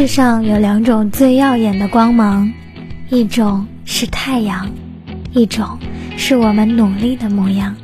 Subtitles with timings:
[0.00, 2.50] 世上有两种最耀眼的光芒，
[3.10, 4.72] 一种是太阳，
[5.32, 5.78] 一种
[6.16, 7.76] 是我们努力的模样。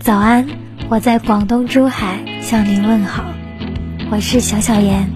[0.00, 0.48] 早安，
[0.88, 3.26] 我在广东珠海向您问好，
[4.10, 5.06] 我是小小妍。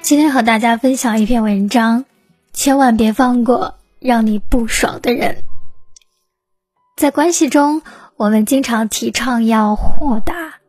[0.00, 2.04] 今天和大家分享一篇文章，
[2.52, 5.44] 千万别放过让你不爽的人。
[6.96, 7.82] 在关系中，
[8.22, 10.60] 我们经常提倡要豁达。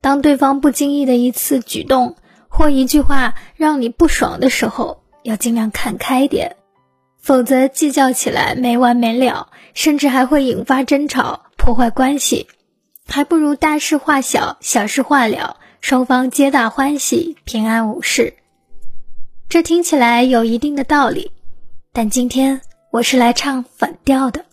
[0.00, 2.16] 当对方不经意的一次举动
[2.48, 6.56] 或一句话让你不爽的时候，要尽量看开点，
[7.20, 12.46] 否则计较起来没完没了，甚至还会引发争吵，破坏关系。
[13.06, 18.32] 还不如大事化小，小事化了，双方皆大欢喜，平安无事。
[19.50, 21.30] 这听起来有一定的道理，
[21.92, 24.46] 但今天我是来唱反调的。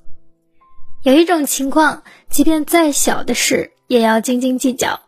[1.04, 5.00] 有一种情况，即便再小的事也要斤斤计较，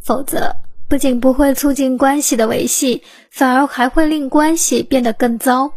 [0.00, 0.54] 否则
[0.88, 5.72] 不仅不会促进关系的维系，反而还会令关系变得更糟。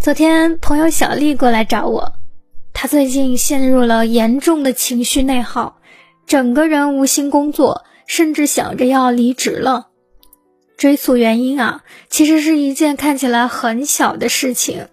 [0.00, 2.12] 昨天朋友小丽过来找我，
[2.72, 5.78] 她最近陷入了严重的情绪内耗，
[6.28, 9.88] 整个人无心工作，甚至想着要离职了。
[10.76, 14.86] 追溯原因啊，其实是一件看起来很小的事情。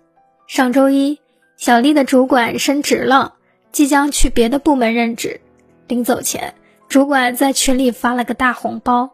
[0.48, 1.23] 上周一。
[1.58, 3.36] 小丽的主管升职了，
[3.72, 5.40] 即将去别的部门任职。
[5.88, 6.56] 临走前，
[6.90, 9.12] 主管在群里发了个大红包，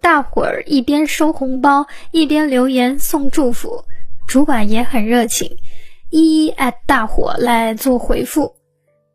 [0.00, 3.84] 大伙儿一边收红包一边留言送祝福。
[4.26, 5.56] 主管也很热情，
[6.10, 8.54] 一一艾大伙来做回复。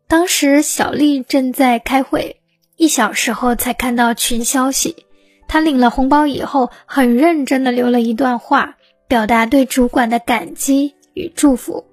[0.08, 2.40] 当时小丽正在开会，
[2.76, 5.04] 一小时后才看到群消息。
[5.48, 8.76] 她领了红包以后，很认真的留了一段话，
[9.08, 11.86] 表达对主管的感激与祝福。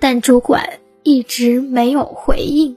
[0.00, 0.66] 但主管
[1.02, 2.76] 一直没有回应。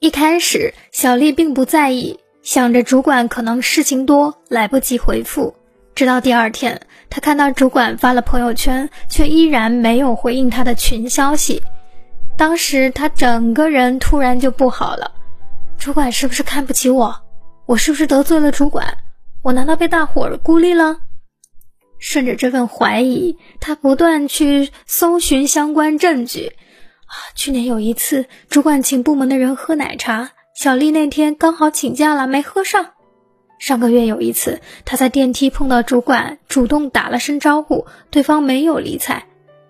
[0.00, 5.54] 一开始，小丽并不在意，想着主管可能事情多，来不及回复。
[5.94, 11.62] 直到第二天，她看到主管发了朋友圈，却依然没有回应她的群消息。
[12.36, 15.12] 当时她整个人突然就不好了。
[15.78, 17.14] 主管是不是看不起我？
[17.66, 18.84] 我是不是得罪了主管？
[19.42, 20.96] 我难道被大伙儿孤立了？
[22.02, 26.48] 顺着这份怀疑，他不断去搜寻相关证据。
[27.06, 32.90] 啊，去年有一次，主管请部门的人喝奶茶，小丽那天刚好请假了，没喝上。
[33.60, 39.26] 上个月有一次，他在电梯碰到主管，主动打了声招呼，对方没有理睬。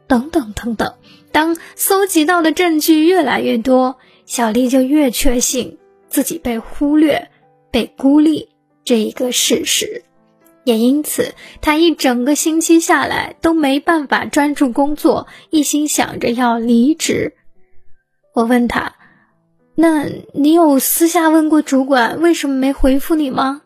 [0.07, 0.95] 等等等等，
[1.33, 5.79] 当搜集到的证据越来越多，小丽就越确信
[6.09, 7.31] 自己被忽略、
[7.71, 8.49] 被孤立
[8.85, 10.05] 这一个事实。
[10.65, 17.35] 也因此，他一整个星期下来都没办法专注工作，一心想着要离职。
[18.35, 18.95] 我问他
[19.75, 23.63] ：“那你有私下问过主管为什么没回复你吗？”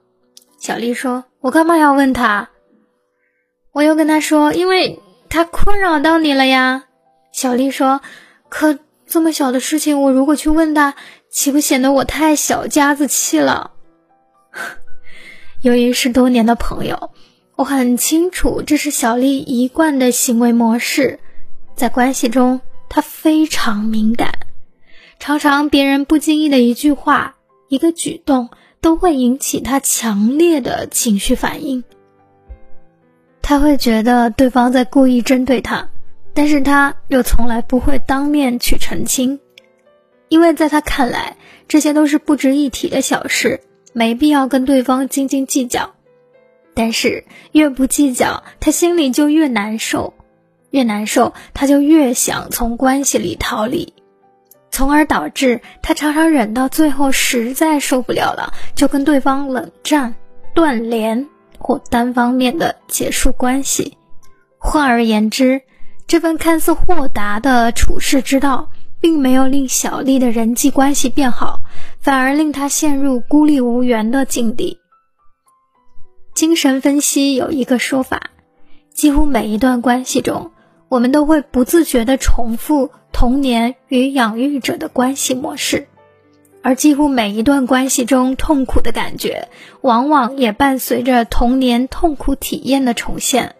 [0.58, 2.48] 小丽说：“我干嘛要问他？”
[3.72, 6.84] 我又跟他说：“因为他困扰到你了呀。”
[7.30, 8.00] 小丽说
[8.48, 10.94] ：“可这么小的事情，我如果去问他，
[11.30, 13.72] 岂不显得我太小家子气了？”
[15.62, 17.10] 由于是多年的朋友，
[17.56, 21.18] 我很清楚这是小丽一贯的行为模式。
[21.74, 24.32] 在关系中，她非常敏感，
[25.18, 27.36] 常常别人不经意的一句话、
[27.68, 28.50] 一个举动，
[28.80, 31.82] 都会引起她强烈的情绪反应。
[33.42, 35.88] 她会觉得对方在故意针对她，
[36.32, 39.40] 但是她又从来不会当面去澄清，
[40.28, 41.36] 因为在她看来，
[41.66, 43.60] 这些都是不值一提的小事。
[43.98, 45.94] 没必要跟对方斤斤计较，
[46.74, 50.12] 但是越不计较，他心里就越难受，
[50.68, 53.94] 越难受，他就越想从关系里逃离，
[54.70, 60.14] 从而导致他常常忍到最后实在受不了了，就跟对方冷战、
[60.52, 61.26] 断联
[61.58, 63.96] 或单方面的结束关系。
[64.58, 65.62] 换而言之，
[66.06, 68.68] 这份看似豁达的处世之道。
[68.98, 71.60] 并没有令小丽的人际关系变好，
[72.06, 74.78] 反而令他陷入孤立无援的境地。
[76.36, 78.30] 精神分析有一个说法：
[78.94, 80.52] 几乎每一段关系中，
[80.88, 85.88] 我们都会不自觉地重复童年与养育者的关系模式，
[86.62, 89.48] 而几乎每一段关系中痛苦的感觉，
[89.80, 93.56] 往往也伴随着童年痛苦体验的重现。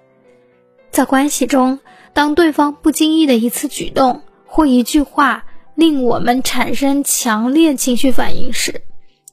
[0.92, 1.80] 在关系中，
[2.12, 5.46] 当对方不经意的一次举动，或一句话
[5.76, 8.82] 令我们产生强烈情绪反应时，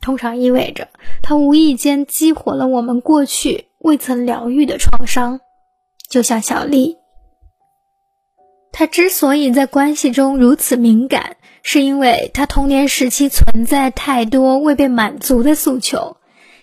[0.02, 0.90] 通常意味着
[1.22, 5.40] 他无意间激活了我们过去未曾疗愈的创伤。
[6.10, 6.98] 就像小丽，
[8.72, 16.18] 她之所以在关系中如此敏感，是因为他童年时期存在太多未被满足的诉求。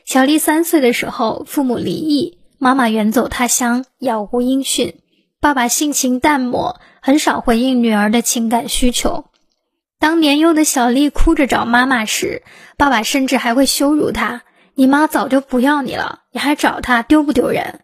[0.04, 5.00] 小丽三岁的时候，父母离异，妈妈远走他乡，杳无音讯。
[5.40, 9.24] 爸爸性情淡漠，很少回应女儿的情感需求。
[10.00, 12.42] 当年幼的小丽哭着找妈妈时，
[12.78, 14.40] 爸爸甚至还会羞辱她
[14.74, 17.80] ：“你妈早就不要你了，你还找她，丢不丢人？”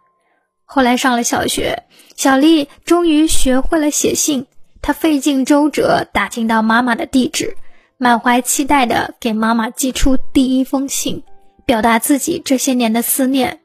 [0.64, 1.84] 后来上了小学，
[2.16, 4.46] 小丽终于学会了写信。
[4.80, 7.58] 她费尽周折打听到妈妈的地址，
[7.98, 11.22] 满怀期待地给妈妈寄出第一封信，
[11.66, 13.60] 表达自己这些年的思念。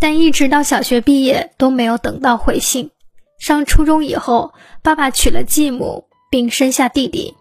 [0.00, 2.90] 但一直到小学毕业都没有等到回信。
[3.38, 7.36] 上初中以后，爸爸娶了继母，并生下弟弟。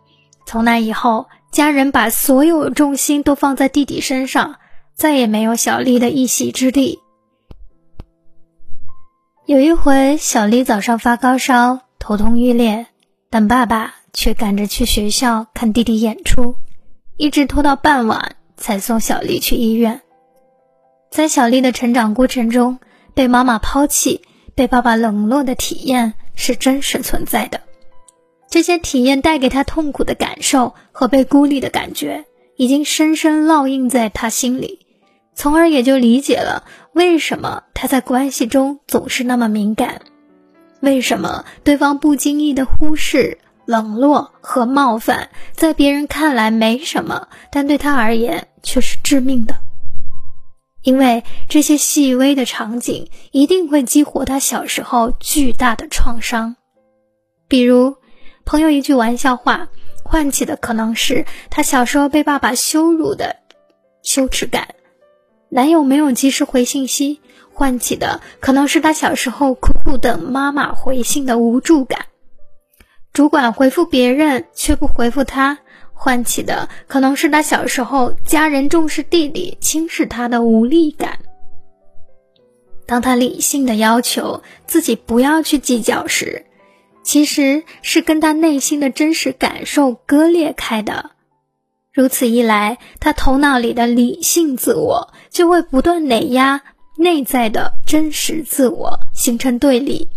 [0.50, 4.56] 从那以后，家人把所有重心都放在弟弟身上，
[4.96, 6.98] 再也没有小丽的一席之地。
[9.46, 12.88] 有一回，小丽早上发高烧，头痛欲裂，
[13.30, 16.56] 但爸爸却赶着去学校看弟弟演出，
[17.18, 20.02] 一直拖到傍晚才送小丽去医院。
[21.12, 22.80] 在小丽的成长过程中，
[23.14, 24.22] 被妈妈抛弃。
[24.56, 27.62] 被爸爸冷落的体验是真实存在的，
[28.50, 32.26] 这些体验带给他痛苦的感受和被孤立的感觉，
[32.58, 34.80] 已经深深烙印在他心里，
[35.36, 36.64] 从而也就理解了
[36.94, 40.02] 为什么他在关系中总是那么敏感，
[40.82, 49.56] 为什么对方不经意的忽视、冷落和冒犯，在别人看来没什么，但对他而言却是致命的。
[50.82, 56.56] 因为这些细微的场景一定会激活他小时候巨大的创伤，
[57.48, 57.96] 比如
[58.50, 59.70] 朋友一句玩笑话，
[60.04, 63.36] 唤起的可能是他小时候被爸爸羞辱的
[64.02, 64.64] 羞耻感；
[65.50, 67.22] 男友没有及时回信息，
[67.54, 72.00] 唤起的可能是他小时候苦苦等妈妈回信的无助感；
[73.14, 75.60] 主管回复别人却不回复他。
[75.94, 81.20] 唤起的可能是他小时候家人重视弟弟、轻视他的无力感。
[82.88, 86.48] 当他理性的要求自己不要去计较时，
[87.04, 91.12] 其实是跟他内心的真实感受割裂开的。
[91.92, 96.62] 如此一来，他头脑里的理性自我就会不断碾压
[96.98, 100.10] 内在的真实自我，形成对立。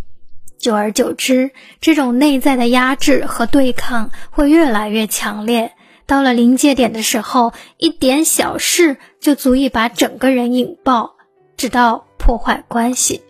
[0.58, 1.50] 久而久之，
[1.80, 5.72] 这种内在的压制和对抗会越来越强烈。
[6.06, 11.16] 到了临界点的时候，一点小事就足以把整个人引爆，
[11.56, 13.22] 直到破坏关系。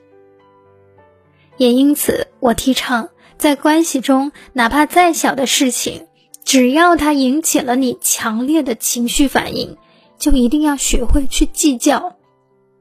[1.56, 3.08] 也因此，我提倡
[3.42, 6.06] 在关系中，哪怕再小的事情，
[6.44, 9.76] 只要它引起了你强烈的情绪反应，
[10.16, 12.14] 就一定要学会去计较。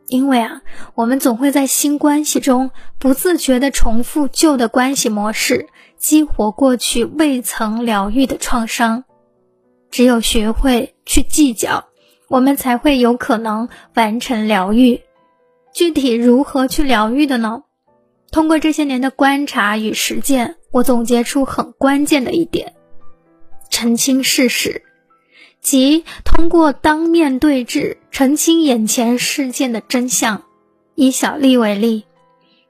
[0.06, 0.62] 因为啊，
[0.94, 2.70] 我们总会在新关系中
[3.00, 5.66] 不自觉地重复旧的关系模式，
[5.98, 9.04] 激活过去未曾疗愈的创伤。
[9.90, 11.86] 只有学会去计较，
[12.30, 15.02] 我们才会有可能完成疗愈。
[15.74, 17.64] 具体如何去疗愈的呢？
[18.32, 22.74] 通过这些年的观察与实践，我总结出很关键的一点：
[23.70, 24.84] 澄清事实。
[25.60, 30.44] 即通过当面对质澄清眼前事件的真相。
[30.96, 32.06] 以小丽为例，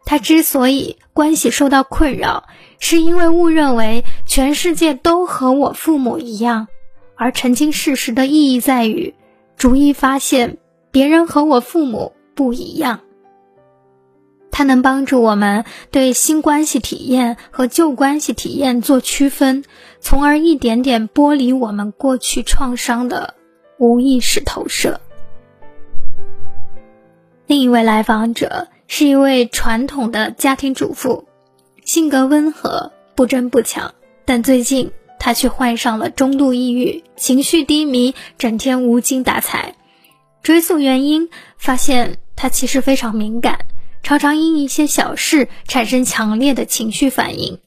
[0.03, 2.47] 她之所以关系受到困扰，
[2.79, 6.67] 是因为误认为全世界都和我父母一样。
[7.15, 9.13] 而澄清事实的意义在于，
[9.57, 10.57] 逐一发现
[10.91, 13.01] 别人和我父母不一样。
[14.51, 19.63] 它能帮助我们对新关系体验和旧关系体验做区分，
[20.01, 23.35] 从而一点点剥离我们过去创伤的
[23.77, 24.99] 无意识投射。
[27.47, 31.25] 另一位来访者是一位传统的家庭主妇，
[31.83, 33.93] 性格温和，不争不抢，
[34.25, 39.75] 但最近她却患上了中度抑郁，情绪低迷，整天无精打采。
[40.43, 43.59] 追溯原因，发现她其实非常敏感。
[44.03, 47.59] 常常因一些小事产生强烈的情绪反应，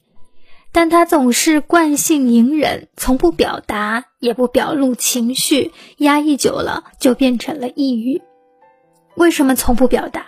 [0.71, 8.21] 但他总是惯性隐忍，从不表达，也不表露情绪，压抑久了就变成了抑郁。
[9.15, 10.25] 为什么从不表达？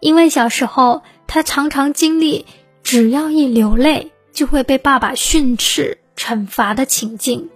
[0.00, 2.44] 因为小时候他常常经历，
[2.82, 7.48] 只要一流泪就会被爸爸训斥、惩罚的情境，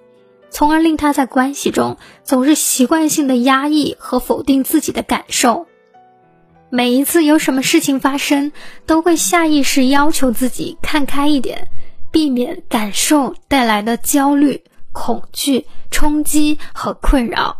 [0.49, 5.67] 从而令他在关系中总是习惯性的压抑和否定自己的感受。
[6.71, 8.51] 每一次有什么事情发生，
[8.87, 11.69] 都会下意识要求自己看开一点，
[12.11, 17.57] 避免感受带来的焦虑、恐惧、冲击和困扰。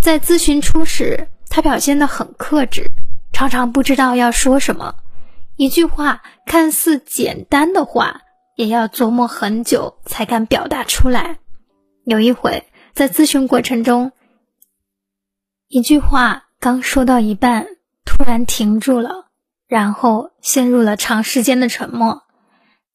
[0.00, 2.90] 在咨询初时，他表现得很克制，
[3.32, 4.94] 常常不知道要说什么，
[5.56, 8.22] 一句话看似简单的话，
[8.56, 11.38] 也要琢磨很久才敢表达出来。
[12.04, 12.64] 有一回
[12.94, 14.12] 在咨询过程中，
[15.68, 17.66] 一句话刚说到一半，
[18.04, 19.26] 突然停住了，
[19.66, 22.22] 然后陷入了长时间的沉默。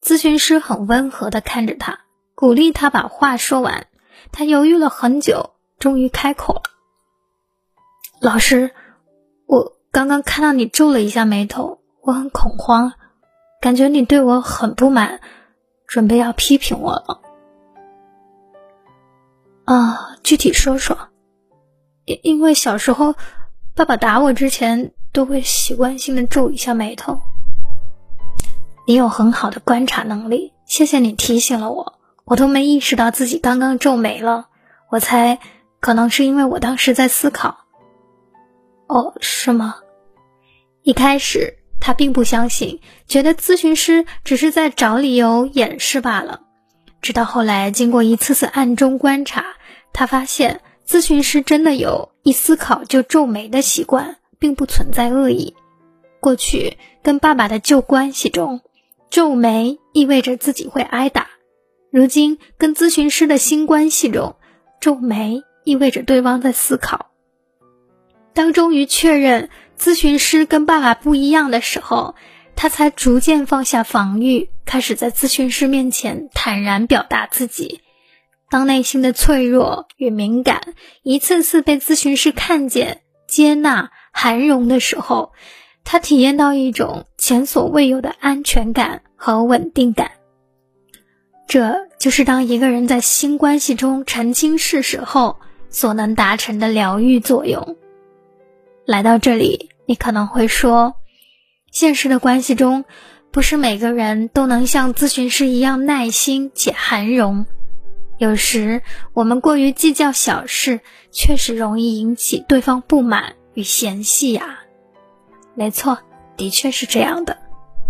[0.02, 2.00] 咨询师很温和的看着他，
[2.34, 3.86] 鼓励他把话说完。
[4.30, 6.62] 他犹豫了很久，终于开口了
[8.20, 8.70] ：“老师，
[9.46, 12.92] 我刚刚看到你皱了一下眉头，我很恐慌，
[13.60, 15.20] 感觉你对我很不满，
[15.86, 17.22] 准备要批评我了。”
[19.64, 20.96] 啊，具体说说。
[22.04, 23.14] 因因为小时候，
[23.74, 27.20] 爸爸打我之前都会习惯性的皱一下眉头。
[28.86, 34.48] 你有很好的观察能力，谢谢你提醒了我，我都没意识到自己刚刚皱眉了。
[34.90, 35.38] 我猜，
[35.80, 37.58] 可能是因为我当时在思考。
[38.86, 39.76] 哦，是吗？
[40.82, 46.40] 一开始他并不相信，觉得咨询师只是在找理由掩饰罢了。
[47.02, 49.44] 直到后来，经过一次次暗中观察，
[49.92, 55.54] 他发现咨询师真的有一思考就皱眉的习惯，并不存在恶意。
[56.20, 58.60] 过去跟爸爸的旧关系中，
[59.10, 61.22] 皱眉意味着自己会挨打；
[61.90, 64.36] 如今跟咨询师的新关系中，
[64.80, 67.10] 皱眉意味着对方在思考。
[68.34, 72.14] 当终于确认咨询师跟爸爸不一样的时候，
[72.54, 74.50] 他才逐渐放下防御。
[74.64, 77.80] 开始在咨询师面前坦然表达自己。
[78.50, 85.32] 当内心的脆弱与敏感一次次被咨询师看见、接纳、涵容的时候，
[85.84, 90.12] 他体验到一种前所未有的安全感和稳定感。
[91.46, 95.38] 这就是当一个人在新关系中澄清事实后
[95.70, 97.76] 所能达成的疗愈作用。
[98.84, 100.94] 来到这里，你可能会说，
[101.70, 102.84] 现实的关系中。
[103.30, 107.44] 不是每个人都能像咨询师一样耐心且含容，
[108.16, 108.80] 有时
[109.12, 110.80] 我们过于计较小事，
[111.12, 114.60] 确实容易引起对方不满与嫌隙呀。
[115.56, 115.98] 没错，
[116.36, 117.36] 的确是这样的。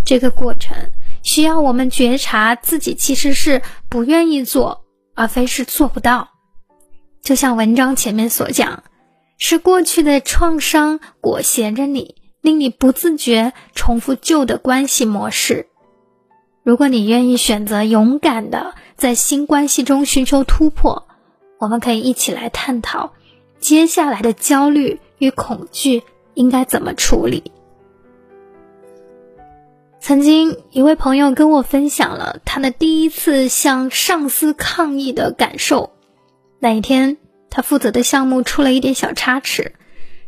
[0.02, 0.74] 这个过程
[1.22, 3.60] 需要我们觉察自己其实是
[3.90, 4.82] 不愿意做，
[5.14, 6.30] 而非是做不到。
[7.22, 8.82] 就像文章前面所讲，
[9.36, 12.16] 是过去的创伤裹挟着你。
[12.40, 15.66] 令你不自觉重复旧的关系模式。
[16.62, 21.08] 如果你愿意选择勇敢的在新关系中寻求突破，
[21.58, 23.12] 我们可以一起来探讨
[23.58, 26.02] 接下来的焦虑与恐惧
[26.34, 27.52] 应该怎么处理。
[30.00, 35.92] 曾经一位朋友跟我分享了他的第一次向上司抗议的感受。
[36.60, 37.18] 那一天，
[37.50, 39.74] 他负责的项目出了一点小差池。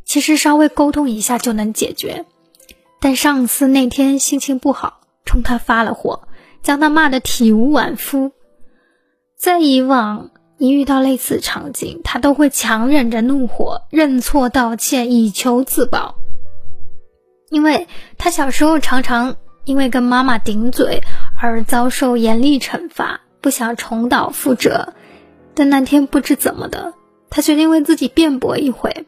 [0.04, 2.24] 其实稍微沟通一下就能解决，
[3.00, 6.26] 但上司那天心情不好，冲他发了火，
[6.62, 8.32] 将他骂得体无完肤。
[9.36, 16.16] 在以往一遇到类似场景，他都会强忍着怒火认错道歉，以求自保。
[17.48, 17.88] 因为
[18.18, 21.00] 他小时候常常因为跟妈妈顶嘴
[21.40, 24.92] 而遭受严厉惩罚，不想重蹈覆辙。
[25.54, 26.92] 但那天不知怎么的，
[27.30, 29.06] 他决定为自己辩驳一回。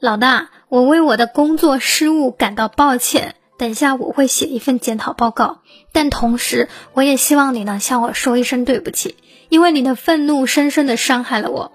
[0.00, 3.36] 老大，我为我的工作失误感到抱歉。
[3.56, 5.60] 等下我会写一份检讨报告，
[5.92, 9.14] 但同时我也希望你能向我说一声对不起，
[9.54, 11.70] 因为你的愤怒深深的伤害了我。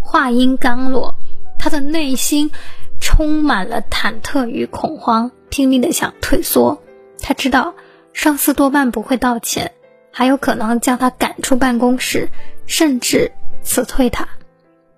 [0.00, 1.14] 话音刚落，
[1.58, 2.50] 他的内心
[3.00, 6.82] 充满了忐忑与恐慌，拼命的想退缩。
[7.18, 7.74] 他知道
[8.12, 9.72] 上司多半不会道歉，
[10.12, 12.28] 还有可能将他赶出办公室，
[12.66, 14.28] 甚至辞退他。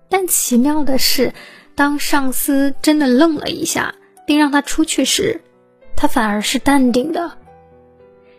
[0.09, 1.33] 但奇妙的是。
[1.75, 3.95] 当上司真的愣了一下，
[4.27, 5.41] 并让他出去时，
[5.95, 7.31] 他反而是淡定的。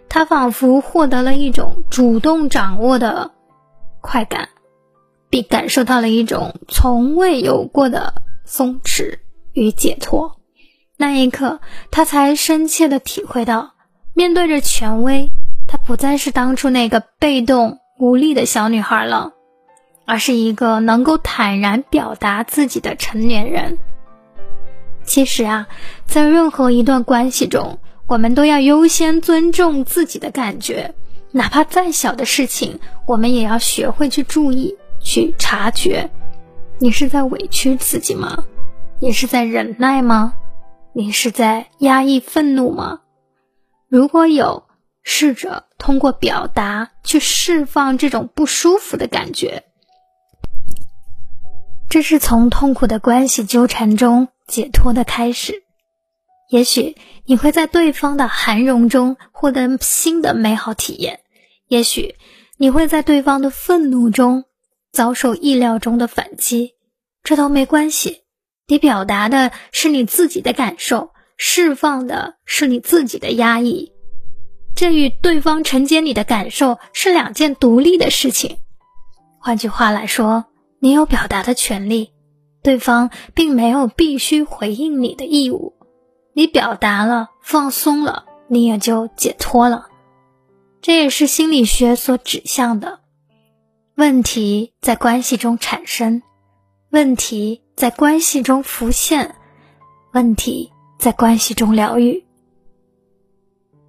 [0.09, 3.33] 他仿佛获得了一种主动掌握的
[4.06, 4.50] 快感，
[5.30, 8.12] 并感受到了一种从未有过的
[8.44, 9.16] 松弛
[9.54, 10.38] 与解脱。
[10.99, 13.73] 那一刻，他才深切的体会到，
[14.12, 15.30] 面对着权威，
[15.66, 19.32] 他不再是当初那个被动无力的小女孩了。
[20.06, 23.78] 而是一个能够坦然表达自己的成年人。
[25.02, 25.66] 其实啊，
[26.04, 30.94] 在任何一段关系中，我们都要优先尊重自己的感觉，
[31.36, 36.08] 哪怕再小的事情，我们也要学会去注意、去察觉。
[36.78, 38.44] 你是在委屈自己吗？
[39.00, 40.34] 你是在忍耐吗？
[40.92, 43.00] 你是在压抑愤怒吗？
[43.88, 44.62] 如果有，
[45.02, 49.64] 试着通过表达去释放这种不舒服的感觉。
[51.88, 55.64] 这是从痛苦的关系纠缠中解脱的开始，
[56.48, 61.20] 也许你会在对方的涵容中获得新的美好体验，
[61.74, 62.14] 也许
[62.56, 64.44] 你会在对方的愤怒中
[64.92, 66.74] 遭受意料中的反击，
[67.24, 68.20] 这都没关系。
[68.68, 73.90] 你表达的是你自己的感受，释放的是你自己的压抑，
[74.76, 78.58] 这与对方承接你的感受是两件独立的事情。
[79.40, 80.44] 换句话来说，
[80.78, 82.12] 你有表达的权利，
[82.62, 85.74] 对方并没有必须回应你的义务。
[86.34, 89.86] 你表达了，放松了，你也就解脱了。
[90.84, 93.00] 这也是心理学所指向的。
[93.94, 96.20] 问题在关系中产生，
[96.90, 99.34] 问题在关系中浮现，
[100.12, 102.26] 问题在关系中疗愈。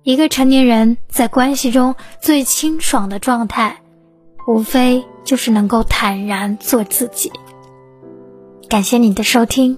[0.03, 3.81] 一个成年人在关系中最清爽的状态，
[4.47, 7.29] 无非就是能够坦然做自己。
[8.69, 9.77] 感谢你的收听。